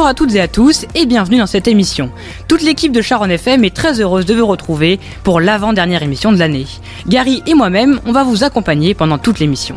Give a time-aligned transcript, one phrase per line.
[0.00, 2.10] Bonjour à toutes et à tous et bienvenue dans cette émission.
[2.48, 6.38] Toute l'équipe de Charon FM est très heureuse de vous retrouver pour l'avant-dernière émission de
[6.38, 6.64] l'année.
[7.06, 9.76] Gary et moi-même, on va vous accompagner pendant toute l'émission.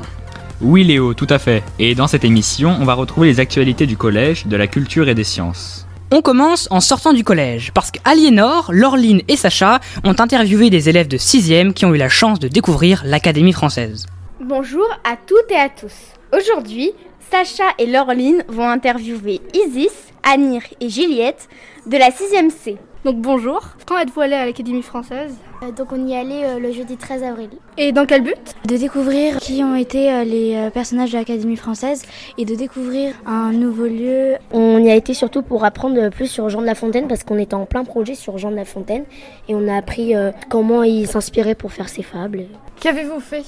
[0.62, 1.62] Oui Léo, tout à fait.
[1.78, 5.14] Et dans cette émission, on va retrouver les actualités du collège, de la culture et
[5.14, 5.86] des sciences.
[6.10, 11.10] On commence en sortant du collège, parce qu'Aliénor, Laureline et Sacha ont interviewé des élèves
[11.10, 14.06] de 6e qui ont eu la chance de découvrir l'Académie française.
[14.40, 15.92] Bonjour à toutes et à tous.
[16.32, 16.94] Aujourd'hui,
[17.34, 21.50] Sacha et Laureline vont interviewer Isis, Anir et Juliette
[21.88, 22.78] de la 6e C.
[23.06, 25.36] Donc bonjour, quand êtes-vous allé à l'Académie française?
[25.64, 27.50] Euh, Donc on y est allé euh, le jeudi 13 avril.
[27.76, 28.38] Et dans quel but?
[28.68, 32.04] De découvrir qui ont été euh, les euh, personnages de l'Académie française
[32.38, 34.36] et de découvrir un nouveau lieu.
[34.52, 37.40] On y a été surtout pour apprendre plus sur Jean de La Fontaine parce qu'on
[37.40, 39.06] était en plein projet sur Jean de La Fontaine
[39.50, 42.46] et on a appris euh, comment il s'inspirait pour faire ses fables.
[42.80, 43.44] Qu'avez-vous fait?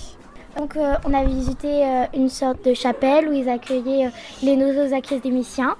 [0.57, 4.09] Donc euh, on a visité euh, une sorte de chapelle où ils accueillaient euh,
[4.43, 5.75] les nouveaux académiciens.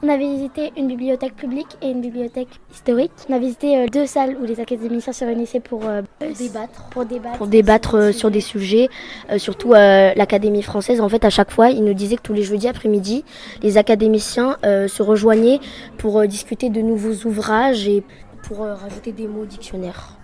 [0.00, 3.10] On a visité une bibliothèque publique et une bibliothèque historique.
[3.28, 6.88] On a visité deux salles où les académiciens se réunissaient pour euh, débattre.
[6.90, 7.36] Pour débattre.
[7.36, 8.88] Pour débattre sur des sujets,
[9.32, 11.00] euh, surtout euh, l'Académie française.
[11.00, 13.24] En fait, à chaque fois, il nous disait que tous les jeudis après-midi,
[13.62, 15.58] les académiciens euh, se rejoignaient
[15.96, 18.04] pour discuter de nouveaux ouvrages et
[18.44, 20.17] pour rajouter des mots au dictionnaire.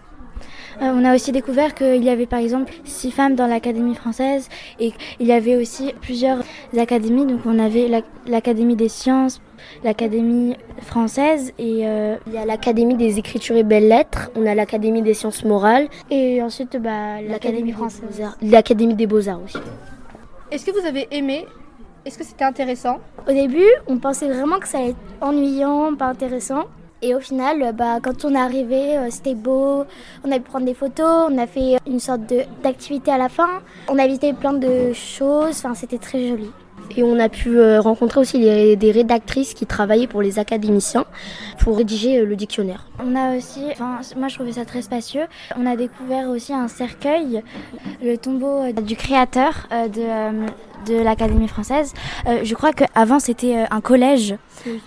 [0.82, 4.48] Euh, on a aussi découvert qu'il y avait par exemple six femmes dans l'Académie française
[4.80, 6.38] et il y avait aussi plusieurs
[6.76, 7.26] académies.
[7.26, 9.40] Donc on avait la- l'Académie des sciences,
[9.84, 15.02] l'Académie française et euh, Il y a l'Académie des écritures et belles-lettres, on a l'Académie
[15.02, 18.02] des sciences morales, et ensuite bah, l'Académie des française.
[18.18, 19.58] Beaux-Arts- l'Académie des beaux-arts aussi.
[20.50, 21.46] Est-ce que vous avez aimé?
[22.04, 22.98] Est-ce que c'était intéressant?
[23.28, 26.64] Au début, on pensait vraiment que ça allait être ennuyant, pas intéressant.
[27.02, 29.84] Et au final, euh, bah, quand on est arrivé, euh, c'était beau.
[30.24, 33.28] On a pu prendre des photos, on a fait une sorte de- d'activité à la
[33.28, 33.48] fin.
[33.88, 36.50] On a visité plein de choses, enfin, c'était très joli.
[36.96, 41.04] Et on a pu euh, rencontrer aussi les- des rédactrices qui travaillaient pour les académiciens
[41.58, 42.86] pour rédiger euh, le dictionnaire.
[43.04, 45.24] On a aussi, enfin, moi je trouvais ça très spacieux.
[45.58, 47.42] On a découvert aussi un cercueil,
[48.02, 50.46] le tombeau euh, du créateur euh, de, euh,
[50.86, 51.92] de l'Académie française.
[52.26, 54.34] Euh, je crois qu'avant c'était euh, un collège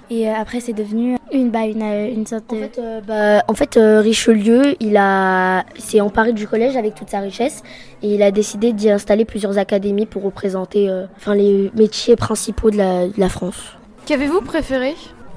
[0.10, 2.62] et euh, après c'est devenu une, bah, une, une sorte En de...
[2.62, 7.10] fait, euh, bah, en fait, euh, Richelieu, il a s'est emparé du collège avec toute
[7.10, 7.64] sa richesse
[8.02, 12.72] et il a décidé d'y installer plusieurs académies pour représenter euh, enfin, les métiers principaux
[12.72, 13.78] de la, de la France.
[14.06, 14.96] Qu'avez-vous préféré?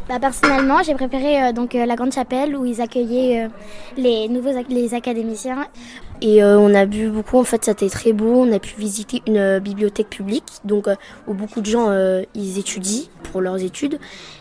[0.09, 3.49] Bah, personnellement, j'ai préféré euh, donc euh, la grande chapelle où ils accueillaient euh,
[3.97, 5.67] les nouveaux ac- les académiciens.
[6.23, 8.45] Et euh, on a vu beaucoup, en fait, c'était très beau.
[8.45, 10.95] On a pu visiter une euh, bibliothèque publique, donc euh,
[11.27, 11.91] où beaucoup de gens
[12.35, 13.99] ils étudient pour leurs études,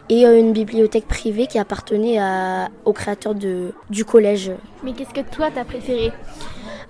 [0.10, 4.52] et une bibliothèque privée qui appartenait à, au créateur de, du collège.
[4.84, 6.12] Mais qu'est-ce que toi t'as préféré?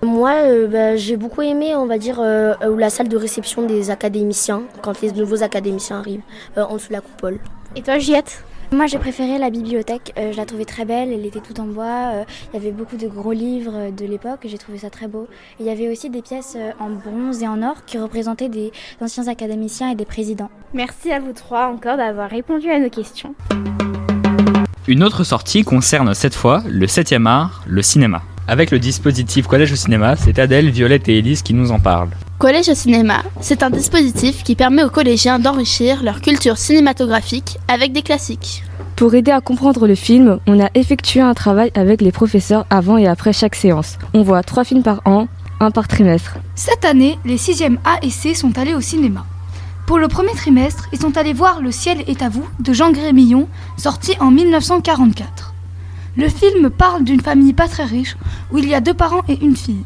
[0.02, 3.66] Moi, euh, bah, j'ai beaucoup aimé, on va dire, euh, euh, la salle de réception
[3.66, 6.22] des académiciens, quand les nouveaux académiciens arrivent,
[6.56, 7.38] en dessous de la coupole.
[7.76, 11.26] Et toi Juliette Moi j'ai préféré la bibliothèque, Euh, je la trouvais très belle, elle
[11.26, 14.40] était toute en bois, Euh, il y avait beaucoup de gros livres euh, de l'époque,
[14.44, 15.26] j'ai trouvé ça très beau.
[15.58, 18.70] Il y avait aussi des pièces en bronze et en or qui représentaient des
[19.00, 20.50] anciens académiciens et des présidents.
[20.72, 23.34] Merci à vous trois encore d'avoir répondu à nos questions.
[24.86, 28.22] Une autre sortie concerne cette fois le 7e art, le cinéma.
[28.46, 32.10] Avec le dispositif Collège au cinéma, c'est Adèle, Violette et Élise qui nous en parlent.
[32.40, 37.92] Collège au cinéma, c'est un dispositif qui permet aux collégiens d'enrichir leur culture cinématographique avec
[37.92, 38.64] des classiques.
[38.96, 42.96] Pour aider à comprendre le film, on a effectué un travail avec les professeurs avant
[42.96, 43.98] et après chaque séance.
[44.14, 45.28] On voit trois films par an,
[45.60, 46.38] un par trimestre.
[46.54, 49.26] Cette année, les 6e A et C sont allés au cinéma.
[49.86, 52.90] Pour le premier trimestre, ils sont allés voir Le ciel est à vous de Jean
[52.90, 55.52] Grémillon, sorti en 1944.
[56.16, 58.16] Le film parle d'une famille pas très riche
[58.50, 59.84] où il y a deux parents et une fille.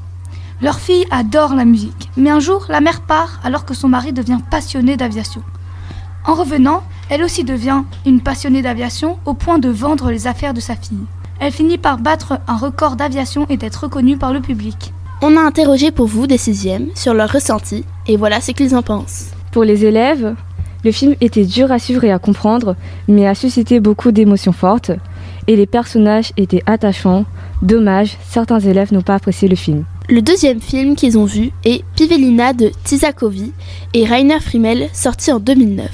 [0.63, 4.13] Leur fille adore la musique, mais un jour, la mère part alors que son mari
[4.13, 5.43] devient passionné d'aviation.
[6.27, 10.61] En revenant, elle aussi devient une passionnée d'aviation au point de vendre les affaires de
[10.61, 11.07] sa fille.
[11.41, 14.95] Elle finit par battre un record d'aviation et d'être reconnue par le public.
[15.21, 18.83] On a interrogé pour vous des sixièmes sur leurs ressentis et voilà ce qu'ils en
[18.83, 19.33] pensent.
[19.53, 20.35] Pour les élèves,
[20.85, 22.77] le film était dur à suivre et à comprendre,
[23.09, 24.93] mais a suscité beaucoup d'émotions fortes,
[25.47, 27.25] et les personnages étaient attachants.
[27.63, 29.85] Dommage, certains élèves n'ont pas apprécié le film.
[30.11, 33.53] Le deuxième film qu'ils ont vu est Pivelina de Tisakovi
[33.95, 35.89] et Rainer Frimmel, sorti en 2009.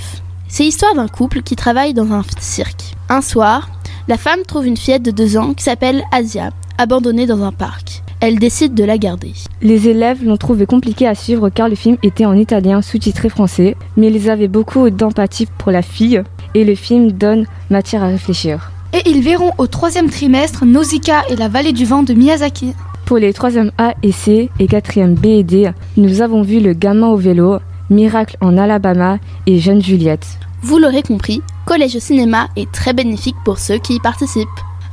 [0.49, 2.97] C'est l'histoire d'un couple qui travaille dans un cirque.
[3.09, 3.71] Un soir,
[4.09, 8.03] la femme trouve une fillette de deux ans qui s'appelle Asia, abandonnée dans un parc.
[8.19, 9.33] Elle décide de la garder.
[9.63, 13.77] Les élèves l'ont trouvé compliqué à suivre car le film était en italien sous-titré français,
[13.97, 16.21] mais ils avaient beaucoup d'empathie pour la fille,
[16.55, 18.73] et le film donne matière à réfléchir.
[18.93, 22.75] Et ils verront au troisième trimestre Nausicaa et la vallée du vent de Miyazaki.
[23.11, 26.75] Pour les 3e A et C et 4e B et D, nous avons vu Le
[26.75, 27.59] gamin au vélo,
[27.91, 29.19] Miracle en Alabama
[29.49, 30.29] et Jeune Juliette.
[30.63, 34.47] Vous l'aurez compris, collège au cinéma est très bénéfique pour ceux qui y participent.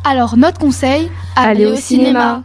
[0.04, 2.42] Alors notre conseil, Allez au cinéma.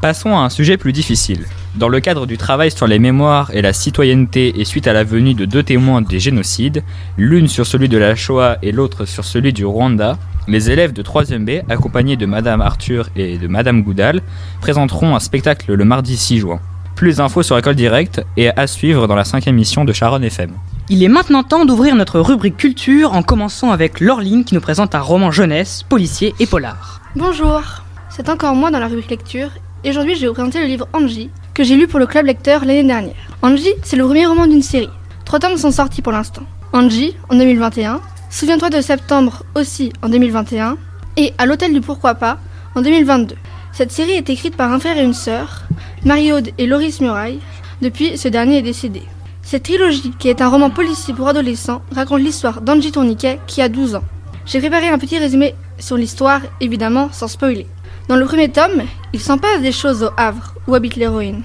[0.00, 1.44] Passons à un sujet plus difficile.
[1.76, 5.04] Dans le cadre du travail sur les mémoires et la citoyenneté et suite à la
[5.04, 6.82] venue de deux témoins des génocides,
[7.16, 10.18] l'une sur celui de la Shoah et l'autre sur celui du Rwanda,
[10.48, 14.20] les élèves de 3e B, accompagnés de Madame Arthur et de Madame Goudal,
[14.60, 16.58] présenteront un spectacle le mardi 6 juin.
[16.96, 20.50] Plus d'infos sur École Directe et à suivre dans la cinquième émission de Sharon FM.
[20.88, 24.96] Il est maintenant temps d'ouvrir notre rubrique culture en commençant avec Laureline qui nous présente
[24.96, 27.00] un roman jeunesse, policier et polar.
[27.14, 27.62] Bonjour,
[28.08, 29.50] c'est encore moi dans la rubrique lecture
[29.84, 31.30] et aujourd'hui je vais vous présenter le livre Angie
[31.62, 33.14] j'ai lu pour le club lecteur l'année dernière.
[33.42, 34.90] Angie, c'est le premier roman d'une série.
[35.24, 36.42] Trois tomes sont sortis pour l'instant.
[36.72, 40.76] Angie en 2021, Souviens-toi de septembre aussi en 2021
[41.16, 42.38] et À l'hôtel du pourquoi pas
[42.76, 43.34] en 2022.
[43.72, 45.62] Cette série est écrite par un frère et une sœur,
[46.04, 47.40] Marie-Aude et Loris Muraille,
[47.82, 49.02] depuis ce dernier est décédé.
[49.42, 53.68] Cette trilogie, qui est un roman policier pour adolescents, raconte l'histoire d'Angie Tourniquet qui a
[53.68, 54.04] 12 ans.
[54.46, 57.66] J'ai préparé un petit résumé sur l'histoire, évidemment sans spoiler.
[58.10, 61.42] Dans le premier tome, il s'en passe des choses au Havre, où habite l'héroïne.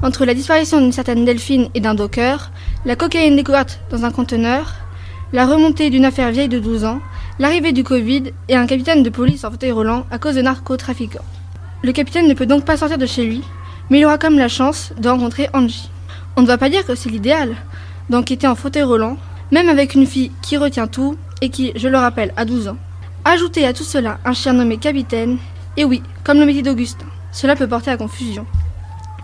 [0.00, 2.52] Entre la disparition d'une certaine Delphine et d'un docker,
[2.86, 4.76] la cocaïne découverte dans un conteneur,
[5.34, 7.00] la remontée d'une affaire vieille de 12 ans,
[7.38, 11.20] l'arrivée du Covid et un capitaine de police en fauteuil roulant à cause de narcotrafiquants.
[11.82, 13.42] Le capitaine ne peut donc pas sortir de chez lui,
[13.90, 15.90] mais il aura comme la chance de rencontrer Angie.
[16.38, 17.54] On ne va pas dire que c'est l'idéal
[18.08, 19.18] d'enquêter en fauteuil roulant,
[19.52, 22.78] même avec une fille qui retient tout et qui, je le rappelle, a 12 ans.
[23.26, 25.36] Ajoutez à tout cela un chien nommé capitaine,
[25.76, 28.46] et oui, comme le métier d'Augustin, cela peut porter à confusion.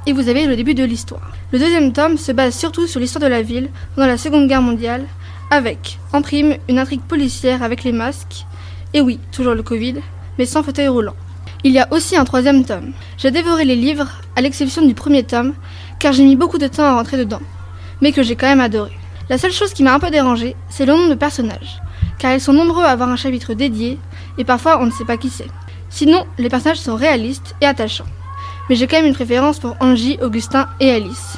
[0.07, 1.33] Et vous avez le début de l'histoire.
[1.53, 4.63] Le deuxième tome se base surtout sur l'histoire de la ville pendant la Seconde Guerre
[4.63, 5.07] mondiale,
[5.51, 8.47] avec, en prime, une intrigue policière avec les masques,
[8.95, 9.97] et oui, toujours le Covid,
[10.39, 11.17] mais sans fauteuil roulant.
[11.65, 12.93] Il y a aussi un troisième tome.
[13.17, 15.55] J'ai dévoré les livres, à l'exception du premier tome,
[15.99, 17.43] car j'ai mis beaucoup de temps à rentrer dedans,
[18.01, 18.93] mais que j'ai quand même adoré.
[19.31, 21.81] La seule chose qui m'a un peu dérangé, c'est le nombre de personnages,
[22.19, 23.99] car ils sont nombreux à avoir un chapitre dédié,
[24.39, 25.49] et parfois on ne sait pas qui c'est.
[25.93, 28.07] Sinon, les personnages sont réalistes et attachants.
[28.69, 31.37] Mais j'ai quand même une préférence pour Angie, Augustin et Alice.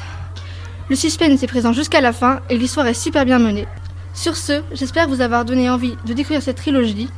[0.89, 3.67] Le suspense est présent jusqu'à la fin et l'histoire est super bien menée.
[4.13, 7.09] Sur ce, j'espère vous avoir donné envie de découvrir cette trilogie.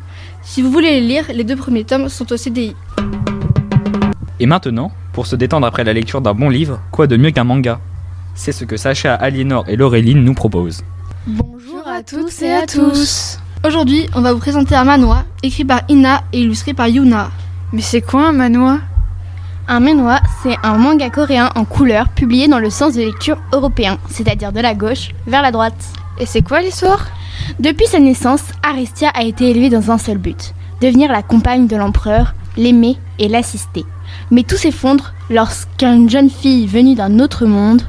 [0.42, 2.76] Si vous voulez les lire, les deux premiers tomes sont au CDI.
[4.40, 7.44] Et maintenant, pour se détendre après la lecture d'un bon livre, quoi de mieux qu'un
[7.44, 7.80] manga?
[8.34, 10.84] C'est ce que Sacha, Aliénor et Laureline nous proposent.
[11.28, 13.38] Bonjour à toutes et à tous.
[13.66, 17.32] Aujourd'hui, on va vous présenter un manhwa écrit par Ina et illustré par Yuna.
[17.74, 18.78] Mais c'est quoi un manhwa
[19.68, 23.98] Un manhwa, c'est un manga coréen en couleur publié dans le sens de lecture européen,
[24.10, 25.84] c'est-à-dire de la gauche vers la droite.
[26.20, 27.08] Et c'est quoi l'histoire?
[27.60, 31.76] Depuis sa naissance, Arestia a été élevée dans un seul but devenir la compagne de
[31.76, 33.86] l'empereur, l'aimer et l'assister.
[34.30, 37.82] Mais tout s'effondre lorsqu'une jeune fille venue d'un autre monde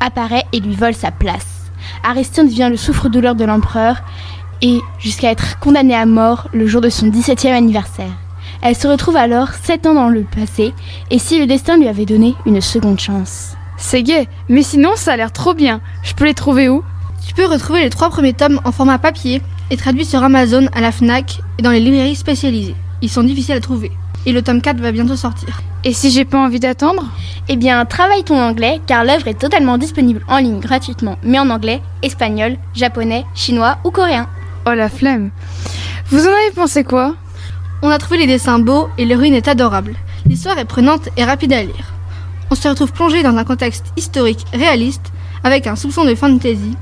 [0.00, 1.70] apparaît et lui vole sa place.
[2.02, 4.02] Arestia devient le souffre-douleur de l'empereur
[4.62, 8.12] et jusqu'à être condamnée à mort le jour de son 17e anniversaire.
[8.62, 10.72] Elle se retrouve alors 7 ans dans le passé
[11.10, 13.56] et si le destin lui avait donné une seconde chance?
[13.76, 15.80] C'est gay, mais sinon ça a l'air trop bien.
[16.02, 16.82] Je peux les trouver où?
[17.26, 20.80] Tu peux retrouver les trois premiers tomes en format papier et traduits sur Amazon, à
[20.80, 22.76] la FNAC et dans les librairies spécialisées.
[23.02, 23.90] Ils sont difficiles à trouver.
[24.26, 25.60] Et le tome 4 va bientôt sortir.
[25.84, 27.04] Et si j'ai pas envie d'attendre?
[27.48, 31.50] Eh bien, travaille ton anglais car l'œuvre est totalement disponible en ligne gratuitement, mais en
[31.50, 34.26] anglais, espagnol, japonais, chinois ou coréen.
[34.66, 35.30] Oh la flemme.
[36.08, 37.14] Vous en avez pensé quoi?
[37.82, 39.94] On a trouvé les dessins beaux et l'héroïne est adorable.
[40.26, 41.92] L'histoire est prenante et rapide à lire.
[42.50, 46.76] On se retrouve plongé dans un contexte historique réaliste avec un soupçon de fantasy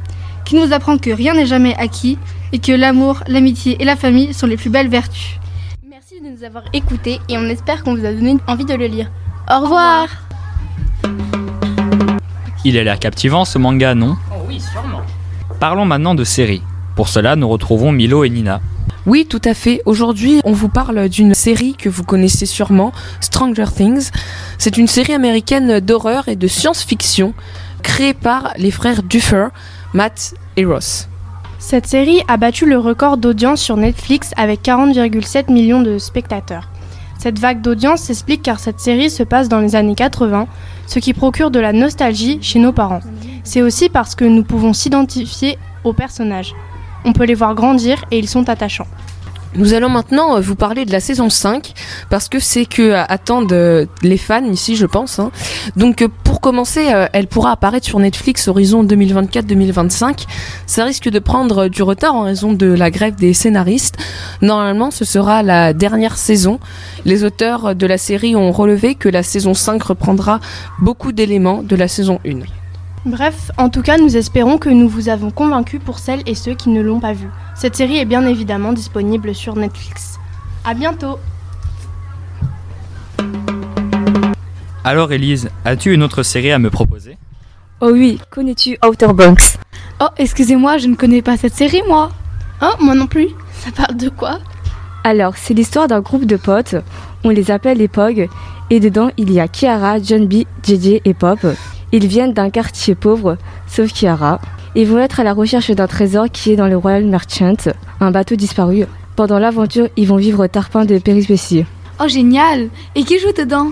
[0.45, 2.19] qui nous apprend que rien n'est jamais acquis
[2.53, 5.41] et que l'amour, l'amitié et la famille sont les plus belles vertus.
[5.89, 8.87] Merci de nous avoir écoutés et on espère qu'on vous a donné envie de le
[8.87, 9.11] lire.
[9.51, 10.07] Au revoir
[12.65, 14.17] Il a l'air captivant ce manga, non?
[14.31, 15.01] Oh oui, sûrement.
[15.59, 16.63] Parlons maintenant de séries.
[16.97, 18.61] Pour cela, nous retrouvons Milo et Nina.
[19.07, 19.83] Oui, tout à fait.
[19.87, 24.11] Aujourd'hui, on vous parle d'une série que vous connaissez sûrement, Stranger Things.
[24.59, 27.35] C'est une série américaine d'horreur et de science-fiction
[27.83, 29.49] créée par les frères Duffer,
[29.93, 31.09] Matt et Ross.
[31.59, 36.69] Cette série a battu le record d'audience sur Netflix avec 40,7 millions de spectateurs.
[37.19, 40.47] Cette vague d'audience s'explique car cette série se passe dans les années 80,
[40.87, 43.01] ce qui procure de la nostalgie chez nos parents.
[43.45, 46.55] C'est aussi parce que nous pouvons s'identifier aux personnages.
[47.05, 48.87] On peut les voir grandir et ils sont attachants.
[49.55, 51.75] Nous allons maintenant euh, vous parler de la saison 5
[52.09, 55.19] parce que c'est que euh, attendent euh, les fans ici je pense.
[55.19, 55.31] hein.
[55.77, 60.25] Donc pour commencer, elle pourra apparaître sur Netflix horizon 2024-2025.
[60.67, 63.97] Ça risque de prendre du retard en raison de la grève des scénaristes.
[64.41, 66.59] Normalement ce sera la dernière saison.
[67.05, 70.41] Les auteurs de la série ont relevé que la saison 5 reprendra
[70.81, 72.41] beaucoup d'éléments de la saison 1.
[73.05, 76.55] Bref, en tout cas, nous espérons que nous vous avons convaincu pour celles et ceux
[76.55, 77.29] qui ne l'ont pas vue.
[77.57, 80.21] Cette série est bien évidemment disponible sur Netflix.
[80.65, 81.19] À bientôt
[84.85, 87.19] Alors Elise, as-tu une autre série à me proposer?
[87.81, 89.59] Oh oui, connais-tu Outer Banks?
[90.01, 92.13] Oh, excusez-moi, je ne connais pas cette série, moi.
[92.63, 93.29] Oh, moi non plus.
[93.53, 94.39] Ça parle de quoi?
[95.03, 96.77] Alors, c'est l'histoire d'un groupe de potes,
[97.25, 98.29] on les appelle les POG,
[98.71, 101.41] et dedans il y a Kiara, John B, JJ et Pop.
[101.93, 104.41] Ils viennent d'un quartier pauvre, sauf Kiara.
[104.75, 107.55] Ils vont être à la recherche d'un trésor qui est dans le Royal Merchant,
[108.01, 108.87] un bateau disparu.
[109.15, 111.67] Pendant l'aventure, ils vont vivre tarpin de péripéties.
[112.01, 113.69] Oh, génial Et qui joue dedans?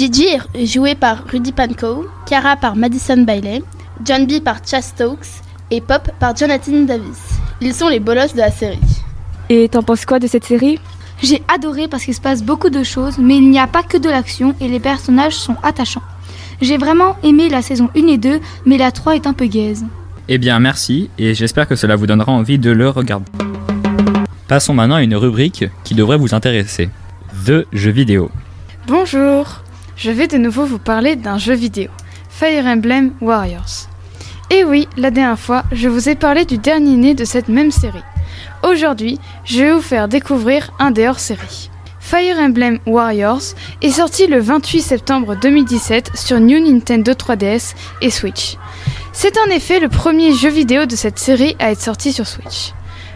[0.00, 3.62] Est joué par Rudy Pankow, Kiara par Madison Bailey,
[4.04, 7.38] John B par Chas Stokes et Pop par Jonathan Davis.
[7.60, 8.80] Ils sont les bolosses de la série.
[9.48, 10.80] Et t'en penses quoi de cette série?
[11.22, 13.98] J'ai adoré parce qu'il se passe beaucoup de choses, mais il n'y a pas que
[13.98, 16.02] de l'action et les personnages sont attachants.
[16.62, 19.84] J'ai vraiment aimé la saison 1 et 2, mais la 3 est un peu gaze.
[20.28, 23.26] Eh bien merci, et j'espère que cela vous donnera envie de le regarder.
[24.46, 26.88] Passons maintenant à une rubrique qui devrait vous intéresser.
[27.44, 28.30] The jeux vidéo.
[28.86, 29.62] Bonjour
[29.96, 31.90] Je vais de nouveau vous parler d'un jeu vidéo,
[32.30, 33.88] Fire Emblem Warriors.
[34.50, 37.72] Et oui, la dernière fois, je vous ai parlé du dernier né de cette même
[37.72, 38.04] série.
[38.62, 41.71] Aujourd'hui, je vais vous faire découvrir un des hors-séries.
[42.12, 48.58] Fire Emblem Warriors est sorti le 28 septembre 2017 sur New Nintendo 3DS et Switch.
[49.14, 52.74] C'est en effet le premier jeu vidéo de cette série à être sorti sur Switch.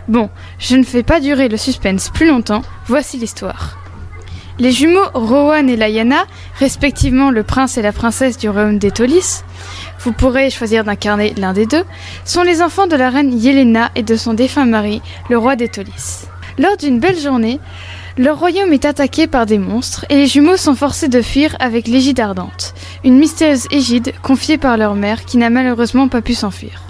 [0.08, 3.76] Bon, je ne fais pas durer le suspense plus longtemps, voici l'histoire.
[4.58, 6.24] Les jumeaux Rowan et Lyanna,
[6.58, 9.42] respectivement le prince et la princesse du royaume d'Etolis,
[10.00, 11.84] vous pourrez choisir d'incarner l'un des deux,
[12.24, 16.28] sont les enfants de la reine Yelena et de son défunt mari, le roi d'Etolis.
[16.58, 17.60] Lors d'une belle journée,
[18.18, 21.86] leur royaume est attaqué par des monstres et les jumeaux sont forcés de fuir avec
[21.86, 26.85] l'égide ardente, une mystérieuse égide confiée par leur mère qui n'a malheureusement pas pu s'enfuir.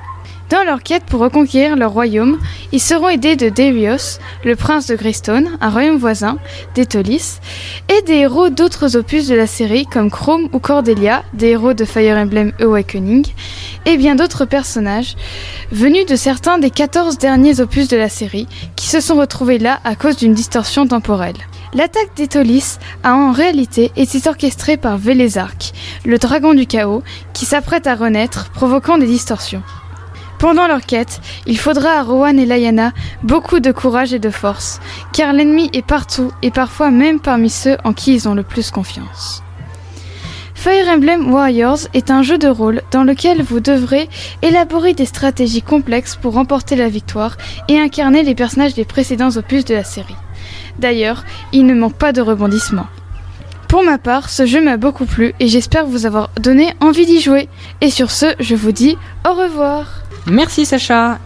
[0.48, 2.38] Dans leur quête pour reconquérir leur royaume,
[2.70, 6.38] ils seront aidés de Darius, le prince de Greystone, un royaume voisin,
[6.76, 7.40] d'Etolis,
[7.88, 11.84] et des héros d'autres opus de la série comme Chrome ou Cordelia, des héros de
[11.84, 13.26] Fire Emblem Awakening,
[13.86, 15.16] et bien d'autres personnages
[15.72, 19.80] venus de certains des 14 derniers opus de la série qui se sont retrouvés là
[19.82, 21.36] à cause d'une distorsion temporelle.
[21.74, 25.72] L'attaque d'Etolis a en réalité été orchestrée par Vélezark,
[26.04, 29.64] le dragon du chaos, qui s'apprête à renaître, provoquant des distorsions.
[30.38, 34.80] Pendant leur quête, il faudra à Rowan et Lyanna beaucoup de courage et de force,
[35.12, 38.70] car l'ennemi est partout et parfois même parmi ceux en qui ils ont le plus
[38.70, 39.42] confiance.
[40.54, 44.08] Fire Emblem Warriors est un jeu de rôle dans lequel vous devrez
[44.42, 47.36] élaborer des stratégies complexes pour remporter la victoire
[47.68, 50.16] et incarner les personnages des précédents opus de la série.
[50.78, 52.88] D'ailleurs, il ne manque pas de rebondissements.
[53.68, 57.20] Pour ma part, ce jeu m'a beaucoup plu et j'espère vous avoir donné envie d'y
[57.20, 57.48] jouer.
[57.80, 58.96] Et sur ce, je vous dis
[59.28, 60.05] au revoir.
[60.28, 61.20] Merci Sacha.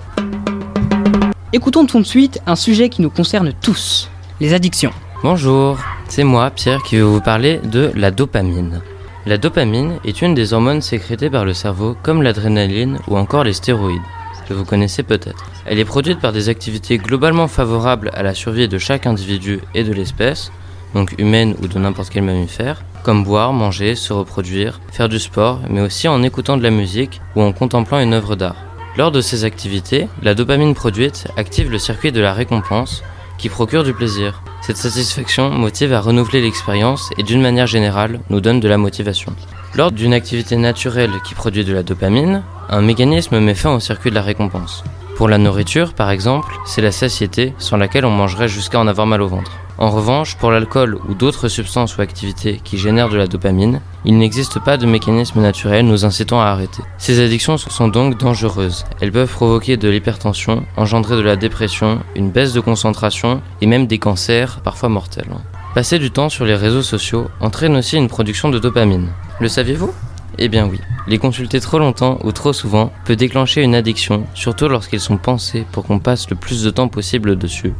[1.54, 4.92] Écoutons tout de suite un sujet qui nous concerne tous, les addictions.
[5.22, 8.82] Bonjour, c'est moi, Pierre, qui vais vous parler de la dopamine.
[9.24, 13.54] La dopamine est une des hormones sécrétées par le cerveau comme l'adrénaline ou encore les
[13.54, 14.02] stéroïdes,
[14.46, 15.50] que vous connaissez peut-être.
[15.64, 19.82] Elle est produite par des activités globalement favorables à la survie de chaque individu et
[19.82, 20.52] de l'espèce,
[20.94, 25.60] donc humaine ou de n'importe quel mammifère, comme boire, manger, se reproduire, faire du sport,
[25.70, 28.56] mais aussi en écoutant de la musique ou en contemplant une œuvre d'art.
[28.96, 33.02] Lors de ces activités, la dopamine produite active le circuit de la récompense
[33.38, 34.42] qui procure du plaisir.
[34.62, 39.34] Cette satisfaction motive à renouveler l'expérience et d'une manière générale nous donne de la motivation.
[39.76, 44.10] Lors d'une activité naturelle qui produit de la dopamine, un mécanisme met fin au circuit
[44.10, 44.82] de la récompense.
[45.20, 49.06] Pour la nourriture, par exemple, c'est la satiété sans laquelle on mangerait jusqu'à en avoir
[49.06, 49.52] mal au ventre.
[49.76, 54.16] En revanche, pour l'alcool ou d'autres substances ou activités qui génèrent de la dopamine, il
[54.16, 56.82] n'existe pas de mécanisme naturel nous incitant à arrêter.
[56.96, 58.86] Ces addictions sont donc dangereuses.
[59.02, 63.86] Elles peuvent provoquer de l'hypertension, engendrer de la dépression, une baisse de concentration et même
[63.86, 65.28] des cancers, parfois mortels.
[65.74, 69.10] Passer du temps sur les réseaux sociaux entraîne aussi une production de dopamine.
[69.38, 69.92] Le saviez-vous?
[70.40, 74.68] Eh bien oui, les consulter trop longtemps ou trop souvent peut déclencher une addiction, surtout
[74.68, 77.74] lorsqu'ils sont pensés pour qu'on passe le plus de temps possible dessus,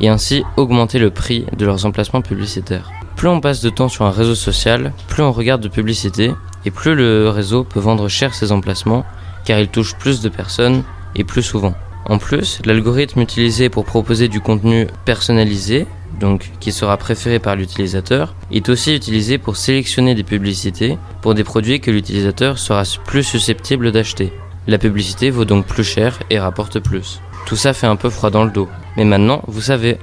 [0.00, 2.90] et ainsi augmenter le prix de leurs emplacements publicitaires.
[3.16, 6.32] Plus on passe de temps sur un réseau social, plus on regarde de publicité,
[6.64, 9.04] et plus le réseau peut vendre cher ses emplacements,
[9.44, 10.84] car il touche plus de personnes
[11.14, 11.74] et plus souvent.
[12.08, 15.86] En plus, l'algorithme utilisé pour proposer du contenu personnalisé,
[16.20, 21.42] donc qui sera préféré par l'utilisateur, est aussi utilisé pour sélectionner des publicités pour des
[21.42, 24.32] produits que l'utilisateur sera plus susceptible d'acheter.
[24.68, 27.20] La publicité vaut donc plus cher et rapporte plus.
[27.44, 28.68] Tout ça fait un peu froid dans le dos.
[28.96, 29.98] Mais maintenant, vous savez.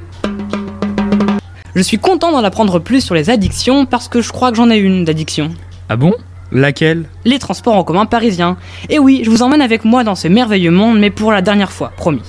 [1.76, 4.70] Je suis content d'en apprendre plus sur les addictions parce que je crois que j'en
[4.70, 5.54] ai une d'addiction.
[5.88, 6.14] Ah bon?
[6.54, 7.10] Laquelle?
[7.26, 8.58] Les transports en commun parisiens.
[8.90, 11.72] Et oui, je vous emmène avec moi dans ce merveilleux monde, mais pour la dernière
[11.72, 12.22] fois, promis.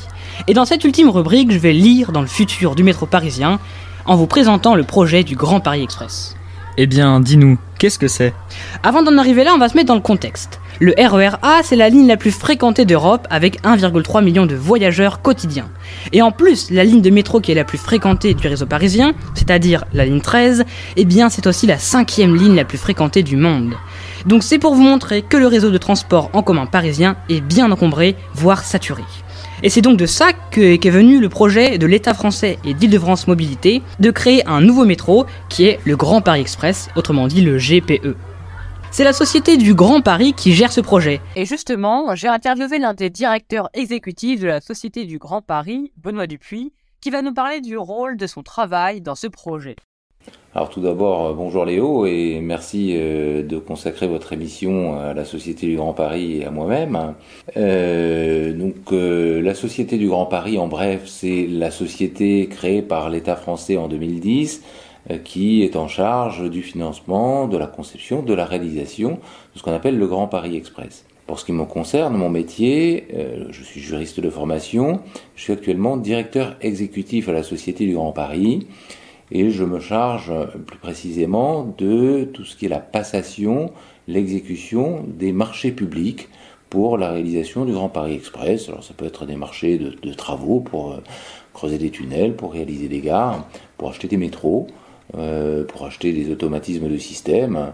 [0.48, 3.60] Et dans cette ultime rubrique, je vais lire dans le futur du métro parisien
[4.06, 6.36] en vous présentant le projet du Grand Paris Express.
[6.76, 8.34] Eh bien, dis-nous, qu'est-ce que c'est?
[8.82, 10.60] Avant d'en arriver là, on va se mettre dans le contexte.
[10.80, 15.22] Le RER A, c'est la ligne la plus fréquentée d'Europe avec 1,3 million de voyageurs
[15.22, 15.68] quotidiens.
[16.12, 19.12] Et en plus, la ligne de métro qui est la plus fréquentée du réseau parisien,
[19.34, 20.64] c'est-à-dire la ligne 13,
[20.96, 23.74] eh bien c'est aussi la cinquième ligne la plus fréquentée du monde.
[24.26, 27.70] Donc c'est pour vous montrer que le réseau de transport en commun parisien est bien
[27.70, 29.04] encombré, voire saturé.
[29.62, 33.82] Et c'est donc de ça qu'est venu le projet de l'État français et d'Île-de-France Mobilité
[34.00, 38.16] de créer un nouveau métro qui est le Grand Paris Express, autrement dit le GPE.
[38.90, 41.20] C'est la société du Grand Paris qui gère ce projet.
[41.34, 46.26] Et justement, j'ai interviewé l'un des directeurs exécutifs de la société du Grand Paris, Benoît
[46.26, 49.76] Dupuis, qui va nous parler du rôle de son travail dans ce projet.
[50.56, 55.24] Alors tout d'abord, euh, bonjour Léo et merci euh, de consacrer votre émission à la
[55.24, 57.14] Société du Grand Paris et à moi-même.
[57.56, 63.34] Euh, donc la Société du Grand Paris, en bref, c'est la société créée par l'État
[63.34, 64.62] français en 2010
[65.24, 69.18] qui est en charge du financement, de la conception, de la réalisation
[69.54, 71.04] de ce qu'on appelle le Grand Paris Express.
[71.26, 73.08] Pour ce qui me concerne, mon métier,
[73.50, 75.00] je suis juriste de formation,
[75.36, 78.66] je suis actuellement directeur exécutif à la Société du Grand Paris
[79.30, 80.32] et je me charge
[80.66, 83.72] plus précisément de tout ce qui est la passation,
[84.06, 86.28] l'exécution des marchés publics
[86.74, 88.68] pour la réalisation du Grand Paris Express.
[88.68, 91.02] Alors ça peut être des marchés de, travaux pour euh,
[91.52, 93.46] creuser des tunnels, pour réaliser des gares,
[93.78, 94.66] pour acheter des métros,
[95.16, 97.72] euh, pour acheter des automatismes de système.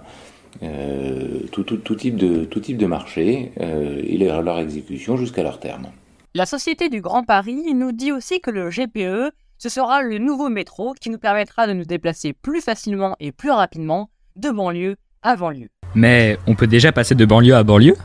[0.63, 1.65] Euh, tout,
[1.95, 5.87] type de, tout marché et leur exécution jusqu'à leur terme.
[6.35, 10.49] La Société du Grand Paris nous dit aussi que le GPE ce sera le nouveau
[10.49, 15.37] métro qui nous permettra de nous déplacer plus facilement et plus rapidement de banlieue à
[15.37, 15.69] banlieue.
[15.95, 17.97] Mais on peut déjà passer de banlieue à banlieue?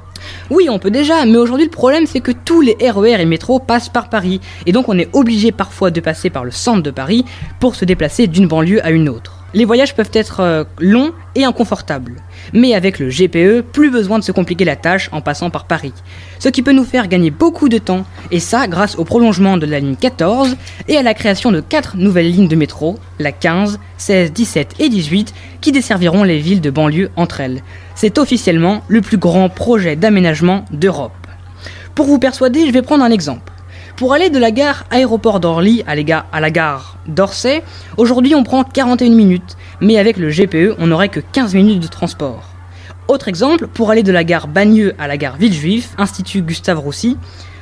[0.49, 3.59] Oui, on peut déjà, mais aujourd'hui le problème c'est que tous les RER et métros
[3.59, 6.91] passent par Paris, et donc on est obligé parfois de passer par le centre de
[6.91, 7.23] Paris
[7.61, 9.45] pour se déplacer d'une banlieue à une autre.
[9.53, 12.17] Les voyages peuvent être euh, longs et inconfortables.
[12.55, 15.93] Mais avec le GPE, plus besoin de se compliquer la tâche en passant par Paris.
[16.39, 19.65] Ce qui peut nous faire gagner beaucoup de temps, et ça grâce au prolongement de
[19.65, 20.55] la ligne 14
[20.87, 24.87] et à la création de 4 nouvelles lignes de métro, la 15, 16, 17 et
[24.87, 27.61] 18, qui desserviront les villes de banlieue entre elles.
[27.93, 31.11] C'est officiellement le plus grand projet d'aménagement d'Europe.
[31.93, 33.51] Pour vous persuader, je vais prendre un exemple.
[33.95, 35.93] Pour aller de la gare aéroport d'Orly à,
[36.33, 37.63] à la gare d'Orsay,
[37.95, 41.87] aujourd'hui on prend 41 minutes, mais avec le GPE on n'aurait que 15 minutes de
[41.87, 42.43] transport.
[43.07, 47.17] Autre exemple, pour aller de la gare Bagneux à la gare Villejuif, Institut Gustave Roussy,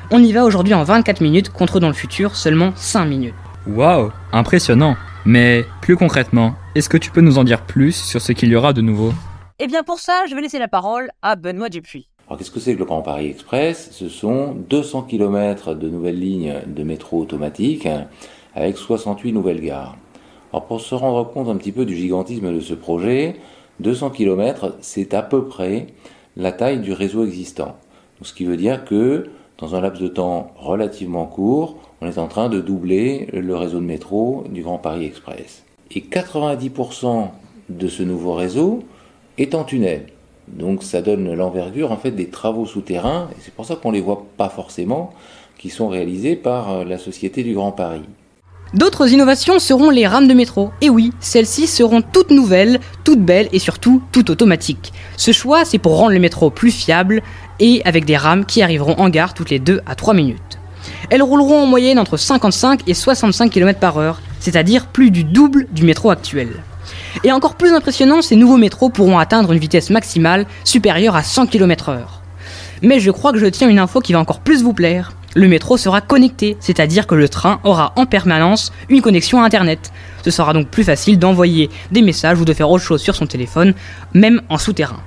[0.10, 3.36] on y va aujourd'hui en 24 minutes contre dans le futur seulement 5 minutes.
[3.67, 4.96] Waouh, impressionnant.
[5.26, 8.56] Mais plus concrètement, est-ce que tu peux nous en dire plus sur ce qu'il y
[8.56, 9.13] aura de nouveau?
[9.60, 12.08] Eh bien pour ça, je vais laisser la parole à Benoît Dupuis.
[12.28, 13.90] Alors qu'est-ce que c'est que le Grand Paris Express?
[13.92, 17.88] Ce sont 200 km de nouvelles lignes de métro automatique
[18.56, 19.98] avec 68 nouvelles gares.
[20.52, 23.36] Alors pour se rendre compte un petit peu du gigantisme de ce projet,
[23.82, 25.88] 200 km c'est à peu près
[26.38, 27.76] la taille du réseau existant.
[28.22, 32.28] ce qui veut dire que dans un laps de temps relativement court, on est en
[32.28, 35.64] train de doubler le réseau de métro du Grand Paris Express.
[35.92, 37.28] Et 90%
[37.70, 38.84] de ce nouveau réseau
[39.38, 40.06] est en tunnel.
[40.48, 43.96] Donc ça donne l'envergure en fait des travaux souterrains, et c'est pour ça qu'on ne
[43.96, 45.14] les voit pas forcément,
[45.58, 48.04] qui sont réalisés par euh, la Société du Grand Paris.
[48.74, 50.72] D'autres innovations seront les rames de métro.
[50.82, 54.94] Et oui, celles-ci seront toutes nouvelles, toutes belles et surtout toutes automatiques.
[55.16, 57.22] Ce choix, c'est pour rendre le métro plus fiable
[57.60, 60.58] et avec des rames qui arriveront en gare toutes les 2 à 3 minutes.
[61.12, 65.68] Elles rouleront en moyenne entre 55 et 65 km par heure, c'est-à-dire plus du double
[65.72, 66.50] du métro actuel.
[67.24, 71.48] Et encore plus impressionnant, ces nouveaux métros pourront atteindre une vitesse maximale supérieure à 100
[71.48, 72.00] km/h.
[72.82, 75.13] Mais je crois que je tiens une info qui va encore plus vous plaire.
[75.36, 79.91] Le métro sera connecté, c'est-à-dire que le train aura en permanence une connexion à Internet.
[80.24, 83.26] Ce sera donc plus facile d'envoyer des messages ou de faire autre chose sur son
[83.26, 83.74] téléphone,
[84.13, 85.00] même en souterrain.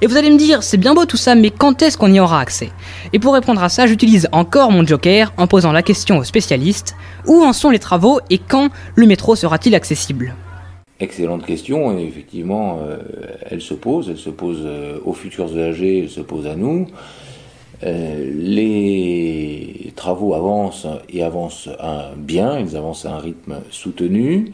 [0.00, 2.20] Et vous allez me dire, c'est bien beau tout ça, mais quand est-ce qu'on y
[2.20, 2.70] aura accès?
[3.12, 6.94] Et pour répondre à ça, j'utilise encore mon joker en posant la question aux spécialistes,
[7.26, 10.34] où en sont les travaux et quand le métro sera-t-il accessible?
[11.02, 12.98] Excellente question, et effectivement, euh,
[13.50, 16.86] elle se pose, elle se pose euh, aux futurs usagers, elle se pose à nous.
[17.82, 21.68] Euh, les travaux avancent et avancent
[22.16, 24.52] bien, ils avancent à un rythme soutenu.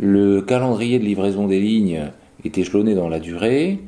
[0.00, 2.10] Le calendrier de livraison des lignes
[2.44, 3.78] est échelonné dans la durée.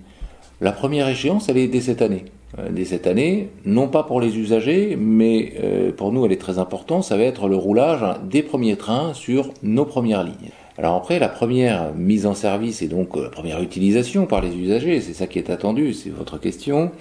[0.61, 2.27] La première échéance, elle est dès cette année.
[2.71, 5.53] Dès cette année, non pas pour les usagers, mais
[5.97, 9.51] pour nous, elle est très importante, ça va être le roulage des premiers trains sur
[9.63, 10.53] nos premières lignes.
[10.79, 15.01] Alors après, la première mise en service et donc la première utilisation par les usagers,
[15.01, 16.93] c'est ça qui est attendu, c'est votre question.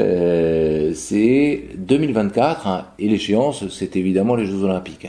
[0.00, 5.06] Euh, c'est 2024 hein, et l'échéance, c'est évidemment les Jeux Olympiques.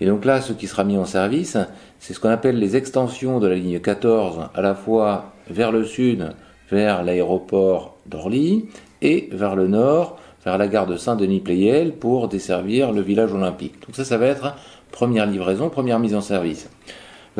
[0.00, 1.56] Et donc là, ce qui sera mis en service,
[2.00, 5.84] c'est ce qu'on appelle les extensions de la ligne 14, à la fois vers le
[5.84, 6.32] sud,
[6.68, 8.64] vers l'aéroport d'Orly,
[9.02, 13.74] et vers le nord, vers la gare de Saint-Denis-Pléiel, pour desservir le village olympique.
[13.86, 14.56] Donc ça, ça va être
[14.90, 16.68] première livraison, première mise en service.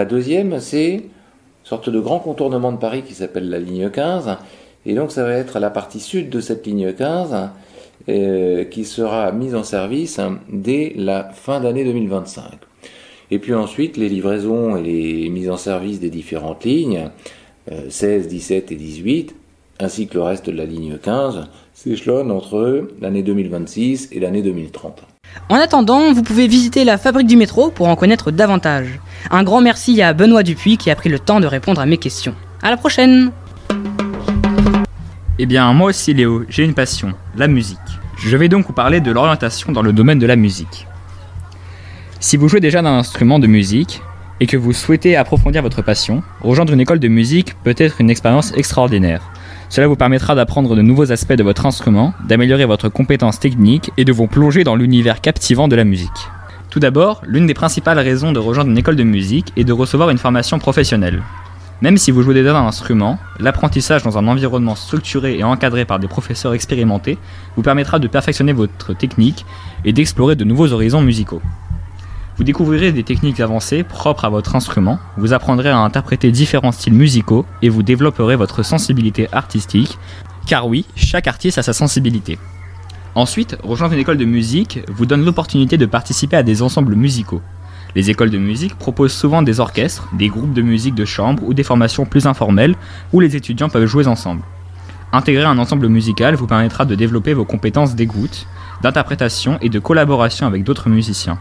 [0.01, 1.03] La deuxième, c'est une
[1.63, 4.39] sorte de grand contournement de Paris qui s'appelle la ligne 15,
[4.87, 7.51] et donc ça va être la partie sud de cette ligne 15
[8.09, 10.19] euh, qui sera mise en service
[10.51, 12.45] dès la fin d'année 2025.
[13.31, 17.11] Et puis ensuite, les livraisons et les mises en service des différentes lignes,
[17.91, 19.35] 16, euh, 17 et 18,
[19.83, 25.03] ainsi que le reste de la ligne 15, s'échelonnent entre l'année 2026 et l'année 2030.
[25.49, 29.01] En attendant, vous pouvez visiter la fabrique du métro pour en connaître davantage.
[29.31, 31.99] Un grand merci à Benoît Dupuis qui a pris le temps de répondre à mes
[31.99, 32.35] questions.
[32.63, 33.31] À la prochaine
[35.39, 37.79] Eh bien, moi aussi Léo, j'ai une passion, la musique.
[38.19, 40.87] Je vais donc vous parler de l'orientation dans le domaine de la musique.
[42.19, 44.03] Si vous jouez déjà d'un instrument de musique
[44.41, 48.11] et que vous souhaitez approfondir votre passion, rejoindre une école de musique peut être une
[48.11, 49.23] expérience extraordinaire.
[49.71, 54.05] Cela vous permettra d'apprendre de nouveaux aspects de votre instrument, d'améliorer votre compétence technique et
[54.05, 56.11] de vous plonger dans l'univers captivant de la musique.
[56.71, 60.11] Tout d'abord, l'une des principales raisons de rejoindre une école de musique est de recevoir
[60.11, 61.23] une formation professionnelle.
[61.83, 66.01] Même si vous jouez déjà d'un instrument, l'apprentissage dans un environnement structuré et encadré par
[66.01, 67.17] des professeurs expérimentés
[67.55, 69.47] vous permettra de perfectionner votre technique
[69.85, 71.41] et d'explorer de nouveaux horizons musicaux.
[72.41, 76.95] Vous découvrirez des techniques avancées propres à votre instrument, vous apprendrez à interpréter différents styles
[76.95, 79.99] musicaux et vous développerez votre sensibilité artistique,
[80.47, 82.39] car oui, chaque artiste a sa sensibilité.
[83.15, 87.43] Ensuite, rejoindre une école de musique vous donne l'opportunité de participer à des ensembles musicaux.
[87.95, 91.53] Les écoles de musique proposent souvent des orchestres, des groupes de musique de chambre ou
[91.53, 92.75] des formations plus informelles
[93.13, 94.41] où les étudiants peuvent jouer ensemble.
[95.13, 98.47] Intégrer un ensemble musical vous permettra de développer vos compétences d'écoute,
[98.81, 101.39] d'interprétation et de collaboration avec d'autres musiciens.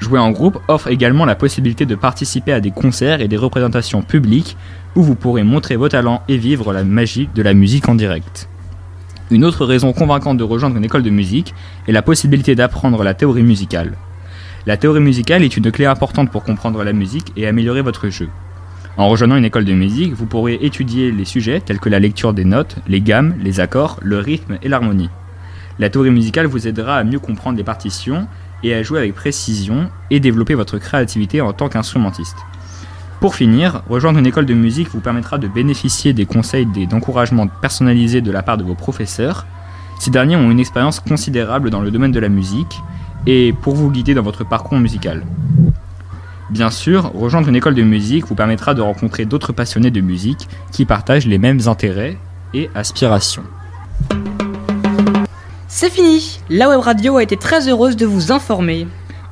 [0.00, 4.02] Jouer en groupe offre également la possibilité de participer à des concerts et des représentations
[4.02, 4.56] publiques
[4.96, 8.48] où vous pourrez montrer vos talents et vivre la magie de la musique en direct.
[9.30, 11.54] Une autre raison convaincante de rejoindre une école de musique
[11.86, 13.92] est la possibilité d'apprendre la théorie musicale.
[14.66, 18.28] La théorie musicale est une clé importante pour comprendre la musique et améliorer votre jeu.
[18.96, 22.32] En rejoignant une école de musique, vous pourrez étudier les sujets tels que la lecture
[22.32, 25.10] des notes, les gammes, les accords, le rythme et l'harmonie.
[25.78, 28.26] La théorie musicale vous aidera à mieux comprendre les partitions
[28.62, 32.36] et à jouer avec précision et développer votre créativité en tant qu'instrumentiste.
[33.20, 37.46] Pour finir, rejoindre une école de musique vous permettra de bénéficier des conseils et d'encouragements
[37.48, 39.46] personnalisés de la part de vos professeurs.
[39.98, 42.80] Ces derniers ont une expérience considérable dans le domaine de la musique
[43.26, 45.26] et pour vous guider dans votre parcours musical.
[46.48, 50.48] Bien sûr, rejoindre une école de musique vous permettra de rencontrer d'autres passionnés de musique
[50.72, 52.16] qui partagent les mêmes intérêts
[52.54, 53.44] et aspirations.
[55.72, 58.88] C'est fini La web radio a été très heureuse de vous informer.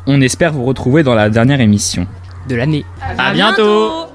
[0.07, 2.07] On espère vous retrouver dans la dernière émission
[2.49, 2.85] de l'année.
[3.19, 4.08] À, bientôt